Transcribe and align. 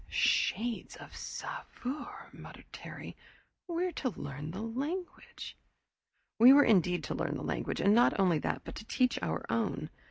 "Shades 0.09 0.95
of 0.95 1.15
Sauveur!" 1.15 2.29
muttered 2.33 2.65
Terry. 2.73 3.15
"We're 3.67 3.91
to 3.91 4.09
learn 4.09 4.49
the 4.49 4.63
language!" 4.63 5.55
We 6.39 6.53
were 6.53 6.63
indeed 6.65 7.03
to 7.03 7.13
learn 7.13 7.35
the 7.37 7.43
language, 7.43 7.79
and 7.79 7.93
not 7.93 8.19
only 8.19 8.39
that, 8.39 8.63
but 8.63 8.73
to 8.77 8.85
teach 8.85 9.19
our 9.21 9.45
own. 9.51 9.91